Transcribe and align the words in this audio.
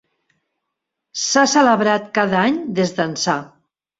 S'ha 1.25 1.43
celebrat 1.51 2.09
cada 2.17 2.39
any 2.47 2.57
des 2.79 2.95
d'ençà. 3.01 3.37